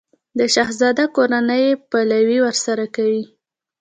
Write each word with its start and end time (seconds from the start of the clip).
د 0.39 0.41
شهزاده 0.53 1.05
کورنۍ 1.15 1.63
یې 1.67 1.79
پلوی 1.89 2.37
ورسره 2.45 2.85
کوي. 2.95 3.23